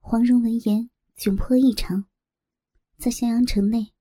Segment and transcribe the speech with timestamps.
[0.00, 2.06] 黄蓉闻言窘迫异常，
[2.96, 3.92] 在襄阳城内，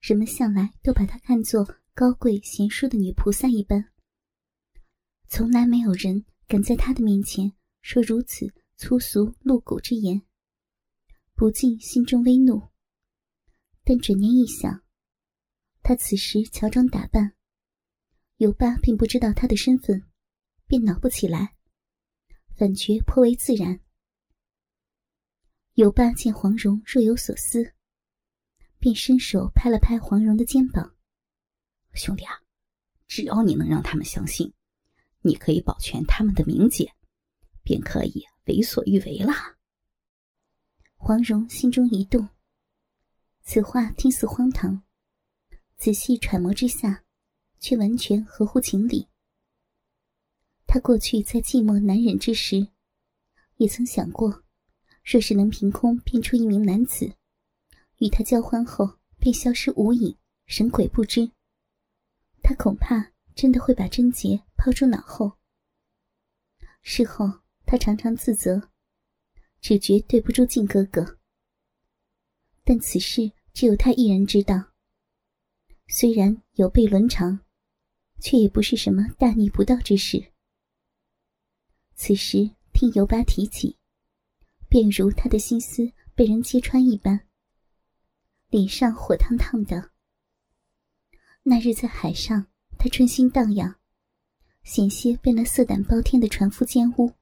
[0.00, 3.90] 人们向来都把她看作高贵贤淑的女菩萨一般，
[5.26, 10.22] 从来没有人敢在她的面前说如此粗俗露骨之言。
[11.34, 12.68] 不禁心中微怒，
[13.82, 14.84] 但转念一想，
[15.82, 17.34] 她此时乔装打扮，
[18.36, 20.04] 尤巴并不知道她的身份，
[20.66, 21.56] 便恼不起来，
[22.56, 23.80] 反觉颇为自然。
[25.74, 27.74] 尤巴见黄蓉若有所思，
[28.78, 30.96] 便伸手拍了拍黄蓉的肩膀
[31.94, 32.40] ：“兄弟啊，
[33.06, 34.52] 只要你能让他们相信，
[35.20, 36.92] 你可以保全他们的名节，
[37.62, 39.32] 便可以为所欲为了。”
[40.98, 42.28] 黄蓉心中一动，
[43.42, 44.82] 此话听似荒唐，
[45.76, 47.04] 仔细揣摩之下，
[47.58, 49.08] 却完全合乎情理。
[50.66, 52.68] 他过去在寂寞难忍之时，
[53.56, 54.44] 也曾想过。
[55.10, 57.12] 若是能凭空变出一名男子，
[57.98, 60.16] 与他交欢后便消失无影，
[60.46, 61.32] 神鬼不知，
[62.44, 65.36] 他恐怕真的会把贞洁抛诸脑后。
[66.82, 68.70] 事后他常常自责，
[69.60, 71.18] 只觉对不住靖哥哥。
[72.62, 74.70] 但此事只有他一人知道。
[75.88, 77.40] 虽然有悖伦常，
[78.20, 80.32] 却也不是什么大逆不道之事。
[81.96, 83.79] 此时听尤巴提起。
[84.70, 87.26] 便如他的心思被人揭穿一般，
[88.50, 89.90] 脸上火烫烫的。
[91.42, 92.46] 那日在海上，
[92.78, 93.80] 他春心荡漾，
[94.62, 97.14] 险些被那色胆包天的船夫奸污。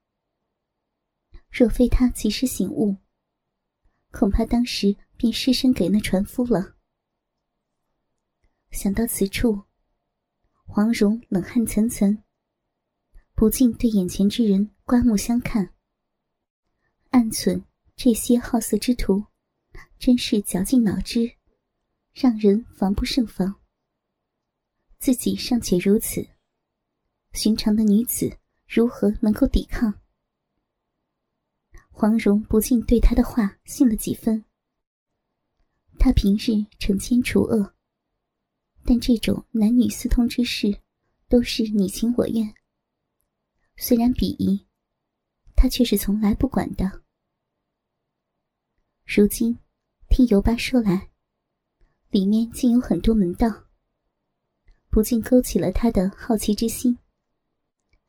[1.50, 2.98] 若非他及时醒悟，
[4.10, 6.76] 恐怕当时便失身给那船夫了。
[8.70, 9.64] 想到此处，
[10.66, 12.22] 黄蓉冷汗涔涔，
[13.34, 15.74] 不禁对眼前之人刮目相看。
[17.18, 17.64] 暗忖
[17.96, 19.24] 这些好色之徒，
[19.98, 21.32] 真是绞尽脑汁，
[22.14, 23.60] 让人防不胜防。
[25.00, 26.24] 自己尚且如此，
[27.32, 28.38] 寻常的女子
[28.68, 30.00] 如何能够抵抗？
[31.90, 34.44] 黄蓉不禁对他的话信了几分。
[35.98, 37.74] 他平日惩奸除恶，
[38.84, 40.80] 但这种男女私通之事，
[41.28, 42.54] 都是你情我愿。
[43.76, 44.68] 虽然鄙夷。
[45.60, 47.02] 他却是从来不管的。
[49.10, 49.58] 如今
[50.10, 51.08] 听尤巴说来，
[52.10, 53.64] 里面竟有很多门道，
[54.90, 56.98] 不禁勾起了他的好奇之心。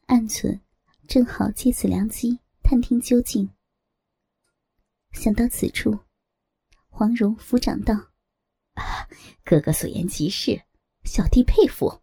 [0.08, 0.60] 暗存
[1.08, 3.50] 正好借此良机探听究竟。
[5.14, 5.98] 想到此处，
[6.90, 7.96] 黄蓉抚掌道
[9.46, 10.62] ：“哥哥所言极是，
[11.06, 12.02] 小弟佩服。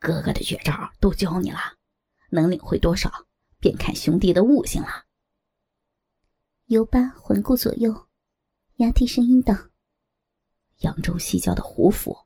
[0.00, 1.78] 哥哥的绝招都教你了，
[2.30, 3.28] 能领会多少？”
[3.60, 5.03] 便看兄弟的悟性了。
[6.66, 8.08] 尤巴环顾左右，
[8.76, 9.54] 压低声音道
[10.80, 12.16] ：“扬州西郊的胡府，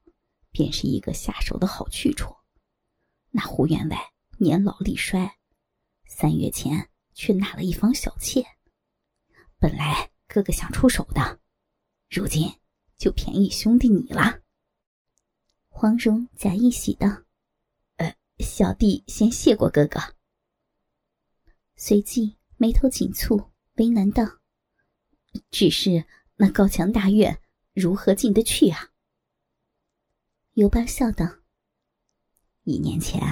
[0.53, 2.32] 便是一个下手的好去处。
[3.31, 3.99] 那胡员外
[4.38, 5.38] 年老力衰，
[6.06, 8.47] 三月前却纳了一房小妾。
[9.59, 11.41] 本来哥哥想出手的，
[12.09, 12.60] 如今
[12.97, 14.41] 就便宜兄弟你了。”
[15.69, 17.09] 黄蓉假意喜道
[17.99, 19.99] ：“呃，小弟先谢过哥哥。”
[21.75, 24.40] 随即眉头紧蹙，为难道
[25.50, 26.04] ：“只是
[26.36, 27.40] 那高墙大院
[27.72, 28.90] 如何进得去啊？”
[30.54, 31.24] 尤巴笑道
[32.64, 33.22] ：“一年前，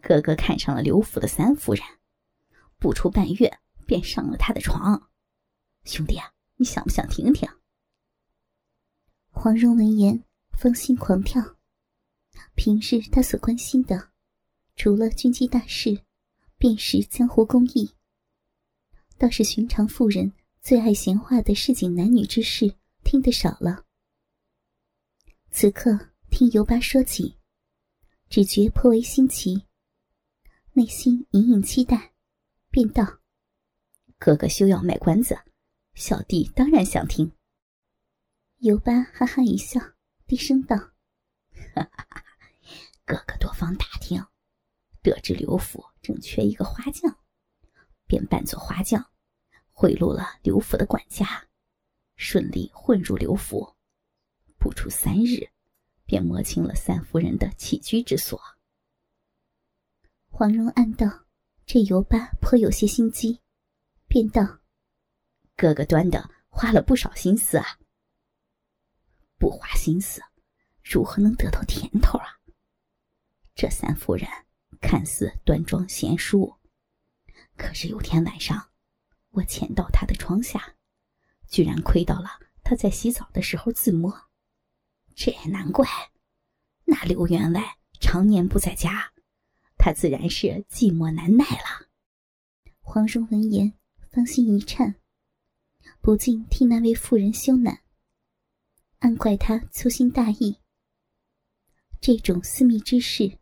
[0.00, 1.84] 哥哥看上了刘府的三夫人，
[2.78, 5.10] 不出半月便上了她的床。
[5.84, 7.48] 兄弟啊，你想不想听听？”
[9.30, 11.56] 黄蓉闻言，芳心狂跳。
[12.54, 14.10] 平日他所关心的，
[14.74, 16.04] 除了军机大事。
[16.60, 17.94] 便是江湖公义，
[19.18, 23.84] 倒是寻常妇人最爱闲话的市井男女之事，听得少了。
[25.50, 27.36] 此刻听尤巴说起，
[28.30, 29.64] 只觉颇为新奇，
[30.72, 32.12] 内心隐隐期待，
[32.70, 33.18] 便道
[34.18, 35.36] ：“哥哥休要卖关子，
[35.94, 37.32] 小弟当然想听。”
[38.58, 39.80] 尤巴哈哈一笑，
[40.26, 40.76] 低声道
[41.74, 42.24] ：“哈哈哈，
[43.04, 44.24] 哥哥多方打听。”
[45.02, 47.18] 得知刘府正缺一个花匠，
[48.06, 49.10] 便扮作花匠，
[49.80, 51.46] 贿赂了刘府的管家，
[52.16, 53.76] 顺利混入刘府。
[54.58, 55.48] 不出三日，
[56.04, 58.42] 便摸清了三夫人的起居之所。
[60.26, 61.26] 黄蓉暗道
[61.64, 63.40] ：“这尤巴颇有些心机。”
[64.08, 64.58] 便道
[65.54, 67.78] ：“哥哥端的花了不少心思啊。
[69.38, 70.20] 不花心思，
[70.82, 72.40] 如何能得到甜头啊？
[73.54, 74.28] 这三夫人。”
[74.82, 76.56] 看似端庄贤淑，
[77.56, 78.70] 可是有天晚上，
[79.30, 80.76] 我潜到他的床下，
[81.48, 84.28] 居然窥到了他在洗澡的时候自摸。
[85.14, 85.86] 这也难怪，
[86.84, 89.12] 那刘员外常年不在家，
[89.76, 91.88] 他自然是寂寞难耐了。
[92.80, 93.74] 黄蓉闻言，
[94.10, 94.94] 芳心一颤，
[96.00, 97.80] 不禁替那位妇人羞赧，
[99.00, 100.58] 暗怪他粗心大意。
[102.00, 103.38] 这种私密之事，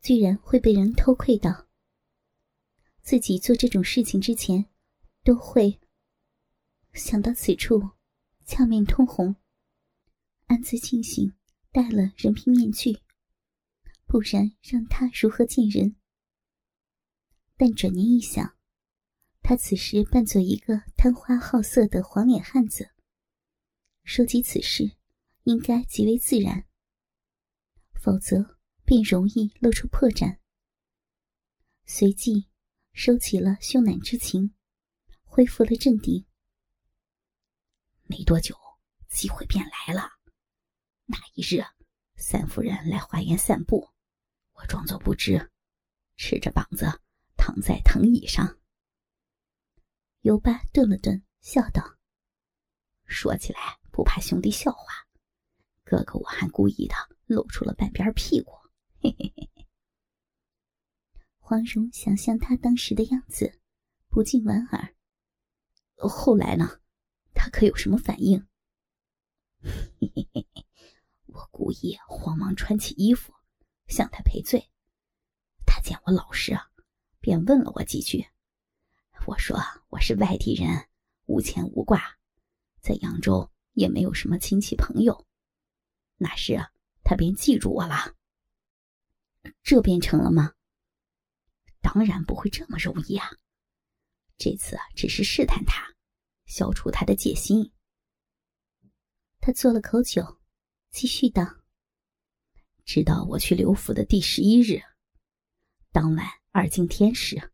[0.00, 1.68] 居然会被人偷窥到。
[3.02, 4.66] 自己做这种事情之前，
[5.24, 5.80] 都会
[6.92, 7.90] 想到此处，
[8.44, 9.36] 俏面通红，
[10.46, 11.32] 暗自庆幸
[11.70, 12.98] 戴了人皮面具，
[14.06, 15.96] 不然让他如何见人？
[17.56, 18.56] 但转念一想，
[19.42, 22.90] 他此时扮作一个贪花好色的黄脸汉子，
[24.02, 24.96] 说起此事，
[25.44, 26.66] 应该极为自然。
[27.94, 30.38] 否则，便容易露出破绽。
[31.86, 32.48] 随即，
[32.92, 34.54] 收起了羞赧之情，
[35.34, 36.26] 恢复了镇定。
[38.02, 38.54] 没多久，
[39.08, 40.10] 机会便来了。
[41.06, 41.64] 那一日，
[42.16, 43.88] 三夫人来花园散步，
[44.52, 45.50] 我装作不知，
[46.16, 46.84] 赤着膀子
[47.34, 48.58] 躺在藤椅上。
[50.20, 51.96] 尤巴顿了顿，笑道
[53.08, 55.08] ：“说起来不怕兄弟笑话，
[55.82, 56.94] 哥哥我还故意的。”
[57.24, 58.52] 露出了半边屁股，
[59.00, 59.66] 嘿嘿嘿嘿。
[61.38, 63.58] 黄蓉想象他当时的样子，
[64.08, 64.94] 不禁莞尔。
[66.08, 66.80] 后来呢？
[67.34, 68.46] 他可有什么反应？
[71.26, 73.32] 我故意慌忙穿起衣服，
[73.86, 74.70] 向他赔罪。
[75.66, 76.58] 他见我老实，
[77.20, 78.26] 便问了我几句。
[79.26, 79.58] 我说
[79.88, 80.88] 我是外地人，
[81.26, 82.18] 无牵无挂，
[82.80, 85.26] 在扬州也没有什么亲戚朋友。
[86.16, 86.64] 那时。
[87.04, 88.14] 他便记住我了，
[89.64, 90.54] 这便成了吗？
[91.80, 93.28] 当然不会这么容易啊！
[94.44, 95.94] 这次只是试探他，
[96.46, 97.70] 消除他的戒心。
[99.38, 100.40] 他做了口酒，
[100.90, 101.62] 继续道
[102.84, 104.82] ：“直到我去刘府的第十一日，
[105.92, 107.52] 当晚二更天时，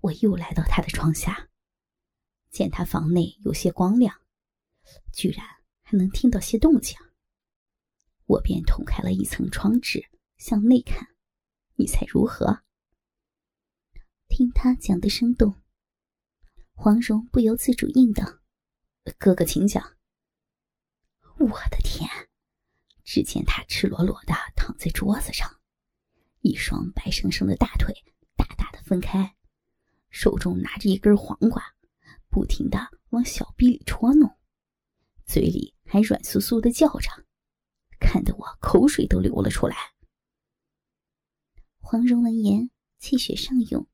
[0.00, 1.48] 我又来到他的床下，
[2.50, 4.20] 见他房内有些光亮，
[5.12, 5.46] 居然
[5.82, 6.98] 还能听到些动静。”
[8.26, 10.04] 我便捅开了一层窗纸，
[10.38, 11.06] 向内看，
[11.76, 12.64] 你猜如何？
[14.26, 15.59] 听他讲的生动，
[16.82, 18.40] 黄蓉不由自主应道
[19.18, 19.98] ：“哥哥，请讲。”
[21.36, 22.08] 我的天！
[23.04, 25.60] 只见他赤裸裸的躺在桌子上，
[26.40, 27.94] 一双白生生的大腿
[28.34, 29.36] 大大的分开，
[30.08, 31.62] 手中拿着一根黄瓜，
[32.30, 32.78] 不停的
[33.10, 34.38] 往小臂里戳弄，
[35.26, 37.10] 嘴里还软酥酥的叫着。
[37.98, 39.76] 看得我口水都流了出来。
[41.76, 43.86] 黄蓉闻言，气血上涌。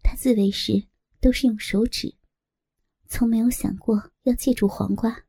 [0.00, 0.86] 她自慰时
[1.22, 2.16] 都是用手指，
[3.06, 5.24] 从没有想过要借助黄瓜。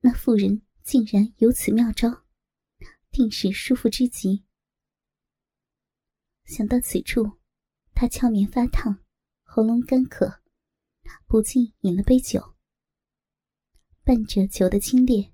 [0.00, 2.24] 那妇人竟然有此妙招，
[3.10, 4.46] 定是舒服之极。
[6.46, 7.38] 想到此处，
[7.92, 9.04] 她俏面发烫，
[9.42, 10.40] 喉咙干渴，
[11.26, 12.56] 不禁饮了杯酒，
[14.02, 15.32] 伴着酒的清冽。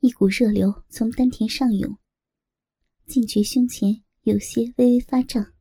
[0.00, 1.96] 一股热流从丹田上涌，
[3.06, 5.54] 竟觉胸前有些微微发胀。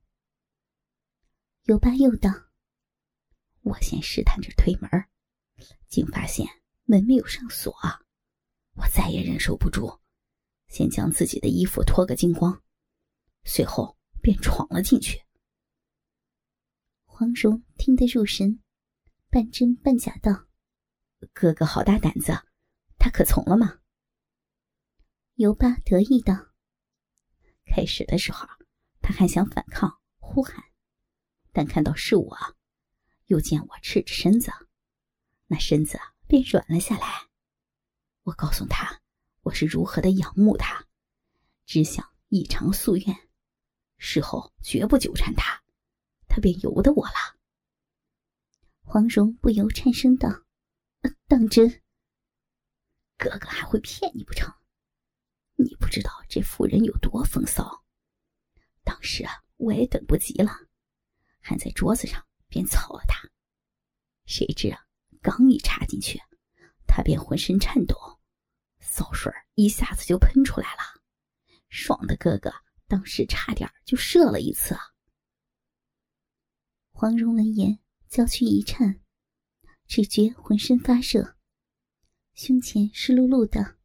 [1.63, 2.29] 尤巴又道
[3.61, 4.89] ：“我先试探着推门，
[5.87, 6.47] 竟发现
[6.83, 7.73] 门没有上锁，
[8.75, 9.99] 我再也忍受不住，
[10.67, 12.63] 先将自己的衣服脱个精光，
[13.43, 15.21] 随后便闯了进去。”
[17.05, 18.59] 黄蓉听得入神，
[19.29, 20.47] 半真半假道
[21.33, 22.33] ：“哥哥好大胆子，
[22.97, 23.79] 他可从了吗？”
[25.35, 26.51] 尤巴得意道
[27.65, 28.47] ：“开始的时候，
[29.01, 30.63] 他还想反抗呼喊，
[31.51, 32.37] 但看到是我，
[33.31, 34.51] 又见我赤着身子，
[35.47, 35.97] 那身子
[36.27, 37.29] 便软了下来。
[38.23, 38.99] 我告诉他，
[39.43, 40.85] 我是如何的仰慕他，
[41.65, 43.29] 只想一偿夙愿，
[43.97, 45.63] 事后绝不纠缠他，
[46.27, 47.39] 他便由得我了。”
[48.83, 50.27] 黄蓉不由颤声道
[51.29, 51.81] ：“当真？
[53.15, 54.53] 哥哥还会骗你不成？”
[55.55, 57.85] 你不知道这妇人有多风骚，
[58.83, 60.51] 当时啊，我也等不及了，
[61.39, 63.17] 还在桌子上便操了他。
[64.25, 64.85] 谁知啊，
[65.21, 66.19] 刚一插进去，
[66.85, 67.95] 他便浑身颤抖，
[68.81, 71.01] 骚水一下子就喷出来了，
[71.69, 72.53] 爽的哥哥
[72.87, 74.81] 当时差点就射了一次啊。
[76.91, 77.79] 黄蓉闻言，
[78.09, 79.01] 娇躯一颤，
[79.87, 81.37] 只觉浑身发热，
[82.33, 83.79] 胸前湿漉漉的。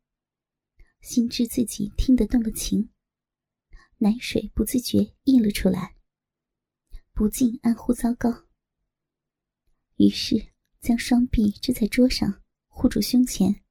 [1.01, 2.91] 心知自己听得动了情，
[3.99, 5.97] 奶水不自觉溢了出来，
[7.13, 8.46] 不禁暗呼糟糕。
[9.97, 13.65] 于是将双臂支在桌上，护住胸前。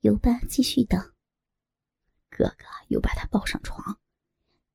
[0.00, 1.14] 尤巴继续道
[2.28, 3.98] ：“哥哥又把他抱上床，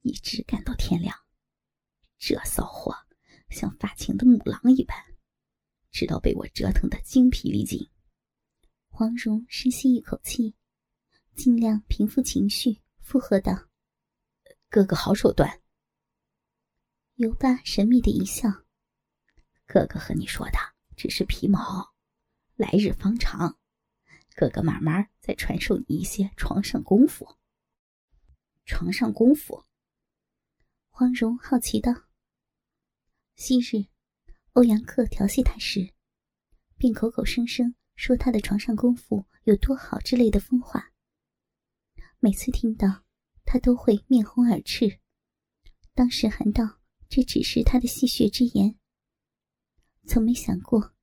[0.01, 1.15] 一直干到天亮。
[2.17, 2.95] 这骚货
[3.49, 4.97] 像发情的母狼一般，
[5.91, 7.87] 直到被我折腾的精疲力尽。”
[8.89, 10.55] 黄蓉深吸一口气，
[11.35, 13.67] 尽量平复情绪，附和道
[14.67, 15.61] ：“哥哥好手段。”
[17.15, 18.64] 尤巴神秘的一笑。
[19.65, 20.57] 哥哥和你说的
[20.95, 21.93] 只是皮毛，
[22.55, 23.57] 来日方长。
[24.35, 27.37] 哥哥慢慢再传授你一些床上功夫。
[28.65, 29.63] 床上功夫，
[30.89, 31.91] 黄蓉好奇道。
[33.35, 33.87] 昔日，
[34.53, 35.93] 欧阳克调戏他时，
[36.77, 40.91] 便口口声声说他的床上功夫有多好之类的疯话。
[42.19, 43.03] 每次听到，
[43.45, 44.99] 他都会面红耳赤。
[45.93, 46.79] 当时喊道
[47.09, 48.77] 这只是他的戏谑之言。
[50.07, 50.93] 从没想过，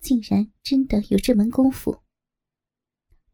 [0.00, 2.02] 竟然真的有这门功夫。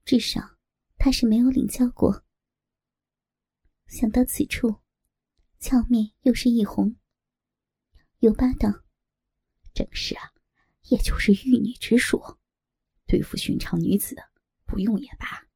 [0.05, 0.59] 至少，
[0.99, 2.25] 他是没有领教过。
[3.87, 4.81] 想到此处，
[5.59, 6.97] 俏面又是一红。
[8.19, 8.85] 尤巴道
[9.73, 10.33] ：“正是啊，
[10.89, 12.39] 也就是玉女之术，
[13.07, 14.17] 对付寻常女子，
[14.67, 15.49] 不用也罢。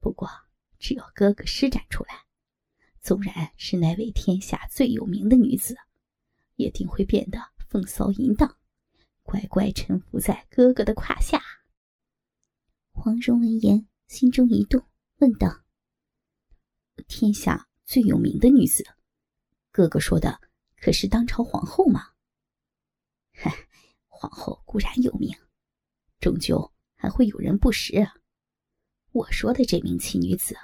[0.00, 0.28] 不过，
[0.78, 2.26] 只要哥哥施展出来，
[3.00, 5.76] 纵然是那位天下最有名的女子，
[6.56, 7.38] 也定会变得
[7.68, 8.56] 风骚淫荡。”
[9.28, 11.38] 乖乖臣服在哥哥的胯下。
[12.92, 14.82] 黄蓉闻言，心中一动，
[15.18, 15.64] 问道
[17.06, 18.82] ：“天下最有名的女子，
[19.70, 20.40] 哥哥说的
[20.78, 22.14] 可是当朝皇后吗
[23.36, 23.54] ？”“嗨，
[24.06, 25.36] 皇后固然有名，
[26.20, 28.08] 终究还会有人不识。
[29.12, 30.56] 我说的这名奇女子，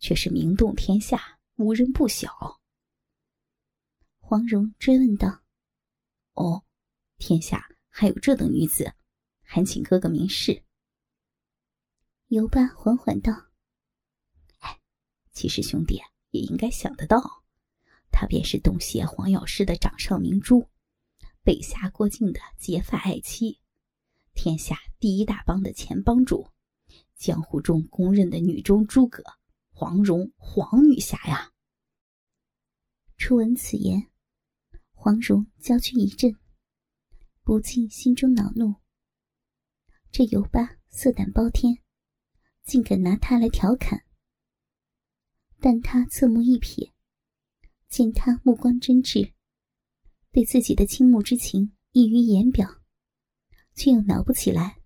[0.00, 2.60] 却是名动天下，无人不晓。”
[4.18, 5.44] 黄蓉追问道
[6.34, 6.64] ：“哦，
[7.18, 8.94] 天下？”还有这等女子，
[9.42, 10.64] 还请哥哥明示。
[12.28, 13.50] 尤巴缓缓道
[14.60, 14.80] ：“哎，
[15.30, 17.44] 其实兄弟也应该想得到，
[18.10, 20.70] 她便是东邪黄药师的掌上明珠，
[21.42, 23.60] 北侠郭靖的结发爱妻，
[24.32, 26.48] 天下第一大帮的前帮主，
[27.14, 29.22] 江湖中公认的女中诸葛
[29.70, 31.52] 黄蓉，黄女侠呀！”
[33.18, 34.10] 初闻此言，
[34.94, 36.34] 黄蓉娇躯一震。
[37.44, 38.76] 不禁心中恼怒。
[40.10, 41.78] 这尤巴色胆包天，
[42.62, 44.04] 竟敢拿他来调侃。
[45.58, 46.92] 但他侧目一瞥，
[47.88, 49.32] 见他目光真挚，
[50.30, 52.80] 对自己的倾慕之情溢于言表，
[53.74, 54.80] 却又恼不起来。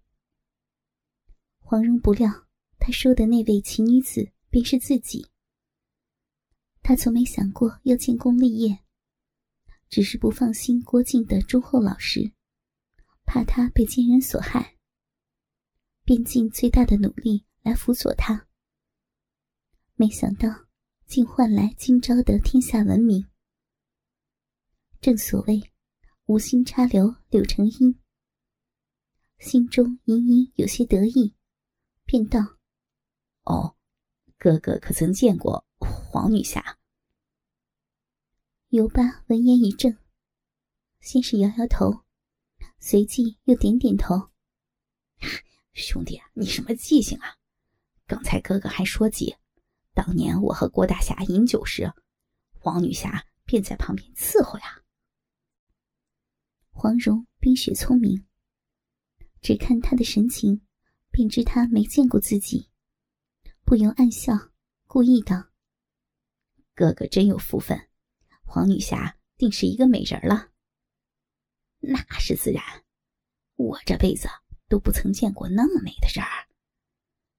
[1.59, 2.47] 黄蓉不料
[2.79, 5.27] 他说的那位奇女子便是自己。
[6.83, 8.79] 他从没想过要建功立业，
[9.89, 12.33] 只是不放心郭靖的忠厚老实。
[13.27, 14.77] 怕他被奸人所害，
[16.05, 18.49] 便尽最大的努力来辅佐他。
[19.97, 20.49] 没想到，
[21.07, 23.27] 竟换来今朝的天下闻名。
[25.01, 25.73] 正所谓
[26.27, 28.01] “无心插柳柳成荫”，
[29.39, 31.35] 心中隐隐有些得意，
[32.05, 32.41] 便道
[33.45, 33.77] ：“哦，
[34.39, 36.79] 哥哥可曾见过黄女侠？”
[38.71, 39.97] 尤巴闻言一怔，
[41.01, 42.06] 先是摇摇头。
[42.79, 44.31] 随即又点点头。
[45.73, 47.37] 兄弟，你什么记性啊？
[48.07, 49.37] 刚才哥哥还说起，
[49.93, 51.93] 当年我和郭大侠饮酒时，
[52.53, 54.83] 黄女侠便在旁边伺候呀。
[56.71, 58.27] 黄蓉冰雪聪明，
[59.41, 60.61] 只看他的神情，
[61.11, 62.71] 便知他没见过自己，
[63.65, 64.33] 不由暗笑，
[64.87, 65.51] 故意道
[66.75, 67.89] ：“哥哥真有福分，
[68.45, 70.53] 黄女侠定是一个美人了。”
[71.89, 72.63] 那是自然，
[73.55, 74.29] 我这辈子
[74.69, 76.49] 都不曾见过那么美的人儿。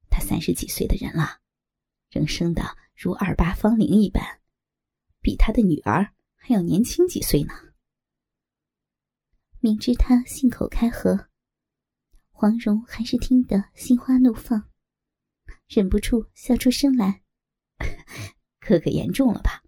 [0.10, 1.42] 他三十几岁的人了，
[2.10, 2.64] 仍生得
[2.96, 4.40] 如二八芳龄一般，
[5.22, 7.54] 比他的女儿还要年轻几岁呢。
[9.60, 11.28] 明知他信口开河，
[12.30, 14.70] 黄蓉还是听得心花怒放，
[15.68, 17.22] 忍不住笑出声来
[18.62, 19.62] ：“哥哥言重了吧？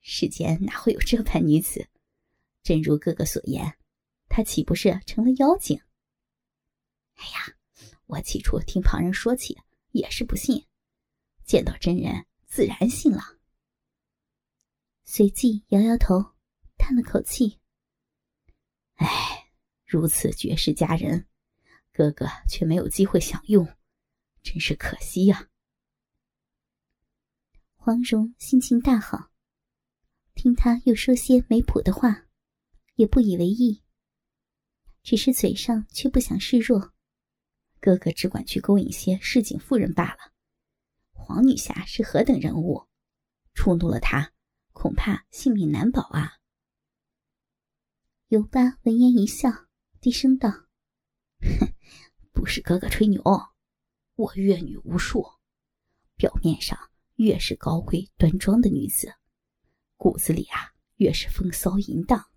[0.00, 1.88] 世间哪会有这般女子？
[2.62, 3.76] 真如哥哥所言。”
[4.36, 5.80] 他岂不是成了妖精？
[7.14, 7.54] 哎呀，
[8.06, 9.56] 我起初听旁人说起
[9.92, 10.66] 也是不信，
[11.44, 13.38] 见到真人自然信了。
[15.04, 16.34] 随即摇摇头，
[16.76, 17.60] 叹了口气
[18.98, 19.52] ：“哎，
[19.86, 21.28] 如此绝世佳人，
[21.92, 23.64] 哥哥却没有机会享用，
[24.42, 25.48] 真是可惜呀。”
[27.78, 29.30] 黄蓉心情大好，
[30.34, 32.26] 听他又说些没谱的话，
[32.96, 33.83] 也不以为意。
[35.04, 36.92] 只是嘴上却不想示弱。
[37.78, 40.32] 哥哥只管去勾引些市井妇人罢了。
[41.12, 42.88] 黄女侠是何等人物，
[43.52, 44.32] 触怒了她，
[44.72, 46.38] 恐怕性命难保啊！
[48.28, 49.50] 尤巴闻言一笑，
[50.00, 50.48] 低声道
[51.60, 51.74] ：“哼，
[52.32, 53.22] 不是哥哥吹牛，
[54.14, 55.24] 我阅女无数，
[56.16, 59.14] 表面上越是高贵端庄的女子，
[59.96, 62.30] 骨子里啊越是风骚淫荡。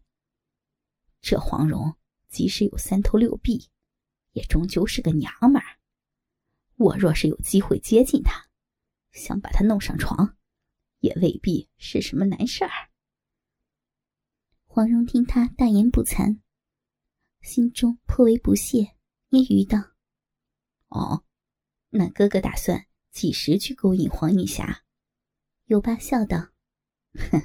[1.22, 1.96] 这黄蓉
[2.30, 3.70] 即使有三头六臂。”
[4.34, 5.80] 也终究是个娘们儿。
[6.76, 8.46] 我若是有机会接近她，
[9.12, 10.38] 想把她弄上床，
[11.00, 12.92] 也未必是什么难事儿。
[14.68, 16.40] 黄蓉听他大言不惭，
[17.42, 18.96] 心中颇为不屑，
[19.32, 19.96] 揶揄道
[20.90, 21.24] ：“哦，
[21.90, 24.84] 那哥哥打算几时去勾引黄女侠？”
[25.66, 26.38] 尤巴笑道
[27.18, 27.44] ：“呵呵，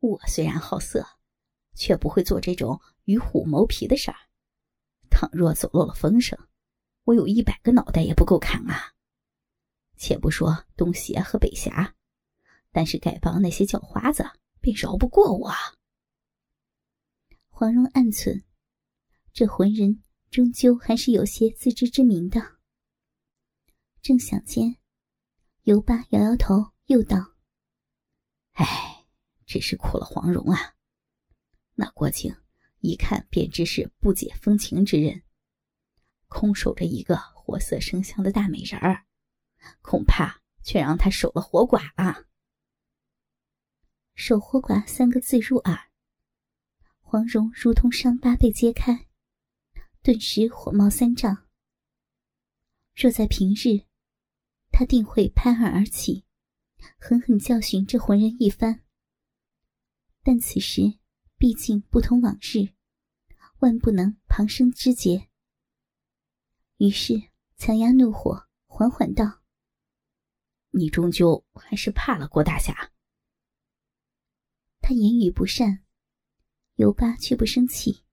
[0.00, 1.06] 我虽然好色，
[1.74, 4.16] 却不会做这种与虎谋皮的事儿。”
[5.10, 6.38] 倘若走漏了风声，
[7.04, 8.94] 我有一百个脑袋也不够砍啊！
[9.96, 11.94] 且不说东邪和北侠，
[12.72, 14.24] 但是丐帮那些叫花子
[14.60, 15.52] 便饶不过我。
[17.48, 18.42] 黄蓉暗忖：
[19.32, 22.40] 这浑人终究还是有些自知之明的。
[24.00, 24.78] 正想间，
[25.62, 27.34] 尤巴摇摇头，又道
[28.54, 29.04] ：“唉，
[29.46, 30.74] 只是苦了黄蓉啊！
[31.74, 32.34] 那郭靖。”
[32.84, 35.22] 一看便知是不解风情之人，
[36.26, 39.06] 空守着一个活色生香的大美人儿，
[39.82, 42.26] 恐怕却让他守了活寡了。
[44.16, 45.92] 守活寡三个字入耳，
[46.98, 49.06] 黄蓉如同伤疤被揭开，
[50.02, 51.46] 顿时火冒三丈。
[52.96, 53.86] 若在平日，
[54.72, 56.24] 他定会拍案而起，
[56.98, 58.82] 狠狠教训这浑人一番。
[60.24, 60.98] 但此时。
[61.42, 62.72] 毕竟不同往日，
[63.58, 65.28] 万不能旁生枝节。
[66.76, 67.20] 于是
[67.56, 69.42] 强压怒火，缓缓道
[70.70, 72.92] ：“你终究还是怕了郭大侠。”
[74.80, 75.82] 他言语不善，
[76.76, 78.04] 尤巴却不生气。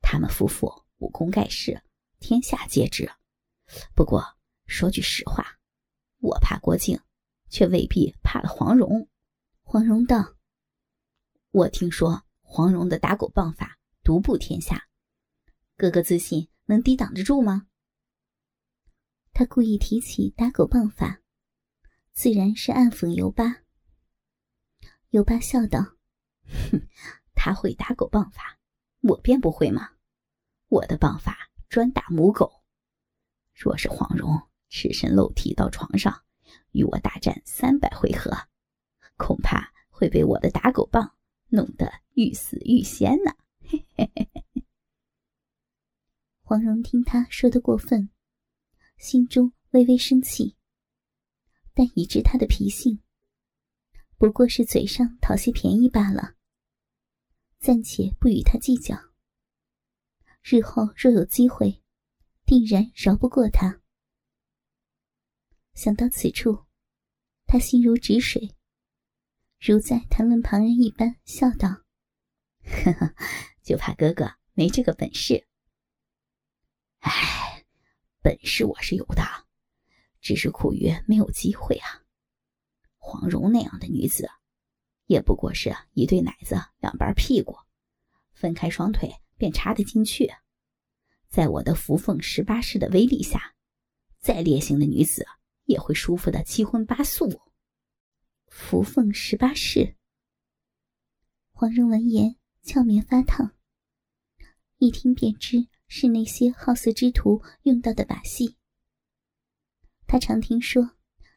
[0.00, 1.82] 他们夫妇武功盖世，
[2.20, 3.10] 天下皆知。
[3.92, 4.24] 不过
[4.66, 5.58] 说句实话，
[6.18, 6.96] 我怕郭靖，
[7.48, 9.08] 却未必怕了黄蓉。
[9.64, 10.33] 黄蓉道。
[11.54, 14.88] 我听说黄蓉的打狗棒法独步天下，
[15.76, 17.68] 哥哥自信能抵挡得住吗？
[19.32, 21.20] 他故意提起打狗棒法，
[22.12, 23.62] 自然是暗讽尤巴。
[25.10, 25.94] 尤巴笑道
[26.72, 26.88] ：“哼，
[27.36, 28.58] 他会打狗棒法，
[29.02, 29.92] 我便不会吗？
[30.66, 32.64] 我的棒法专打母狗。
[33.52, 36.24] 若是黄蓉赤身露体到床上
[36.72, 38.32] 与我大战三百回合，
[39.16, 41.14] 恐怕会被我的打狗棒。”
[41.54, 43.36] 弄得欲死欲仙呢！
[46.42, 48.10] 黄蓉听他说的过分，
[48.98, 50.56] 心中微微生气，
[51.72, 53.00] 但已知他的脾性，
[54.18, 56.34] 不过是嘴上讨些便宜罢了，
[57.60, 58.96] 暂且不与他计较。
[60.42, 61.82] 日后若有机会，
[62.44, 63.80] 定然饶不过他。
[65.72, 66.66] 想到此处，
[67.46, 68.54] 他心如止水。
[69.66, 71.70] 如在谈论旁人一般，笑道
[72.84, 73.14] ：“呵呵，
[73.62, 75.48] 就怕哥哥没这个本事。
[76.98, 77.64] 哎，
[78.20, 79.22] 本事我是有的，
[80.20, 82.02] 只是苦于没有机会啊。
[82.98, 84.28] 黄蓉那样的女子，
[85.06, 87.56] 也不过是一对奶子两半屁股，
[88.34, 90.30] 分开双腿便插得进去。
[91.30, 93.54] 在我的扶凤十八式的威力下，
[94.20, 95.26] 再烈性的女子
[95.64, 97.40] 也会舒服的七荤八素。”
[98.56, 99.96] 扶凤十八式。
[101.50, 103.52] 黄蓉闻言，俏面发烫。
[104.78, 108.56] 一听便知是那些好色之徒用到的把戏。
[110.06, 110.96] 他常听说，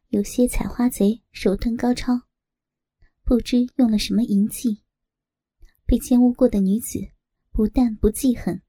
[0.10, 2.22] 有些采花贼手段高超，
[3.24, 4.84] 不知用了什么淫计，
[5.88, 7.00] 被奸污过的女子
[7.52, 8.62] 不但不记恨，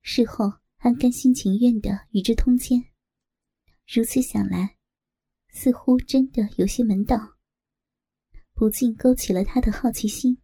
[0.00, 2.84] 事后还甘心情愿的与之通奸。
[3.84, 4.76] 如此想来，
[5.48, 7.37] 似乎真的有些门道。
[8.58, 10.36] 不禁勾起了他的好奇心。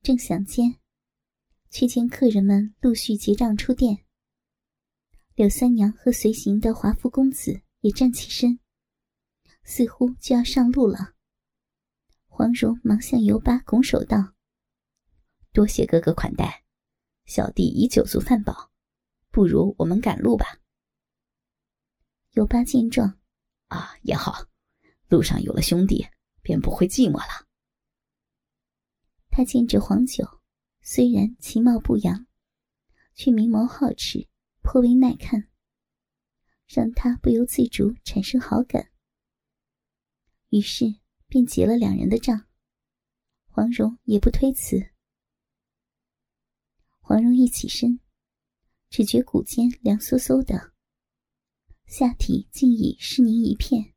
[0.00, 0.80] 正想间，
[1.68, 4.06] 却见客人们陆续结账出店。
[5.34, 8.58] 柳三娘和随行的华夫公子也站起身，
[9.62, 11.12] 似乎就要上路了。
[12.28, 14.32] 黄蓉忙向尤巴拱手道
[15.52, 16.64] ：“多谢哥哥款待，
[17.26, 18.72] 小弟已酒足饭饱，
[19.30, 20.62] 不如我们赶路吧。”
[22.32, 23.20] 尤巴见状，
[23.66, 24.49] 啊，也好。
[25.10, 26.06] 路上有了兄弟，
[26.40, 27.48] 便不会寂寞了。
[29.28, 30.24] 他见着黄酒，
[30.82, 32.26] 虽然其貌不扬，
[33.14, 34.28] 却明眸皓齿，
[34.62, 35.48] 颇为耐看，
[36.68, 38.92] 让他不由自主产生好感。
[40.50, 40.84] 于是
[41.26, 42.46] 便结了两人的账，
[43.48, 44.92] 黄蓉也不推辞。
[47.00, 47.98] 黄蓉一起身，
[48.88, 50.72] 只觉骨间凉飕飕的，
[51.86, 53.92] 下体竟已湿凝一片，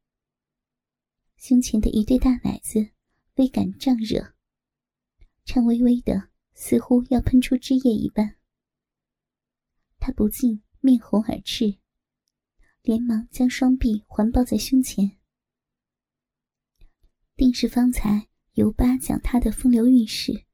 [1.43, 2.91] 胸前的一对大奶子
[3.35, 4.33] 微感胀热，
[5.43, 8.37] 颤巍巍的，似乎要喷出汁液一般。
[9.99, 11.79] 他不禁面红耳赤，
[12.81, 15.19] 连忙将双臂环抱在胸前。
[17.35, 20.45] 定是方才尤巴讲他的风流韵事，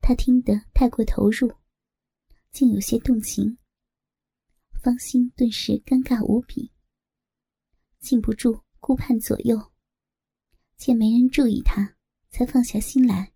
[0.00, 1.54] 他听得太过投入，
[2.50, 3.58] 竟有些动情。
[4.82, 6.72] 芳心顿时尴尬无比，
[8.00, 9.70] 禁不住顾盼左右，
[10.84, 11.94] 见没人注意他，
[12.28, 13.33] 才放下心来。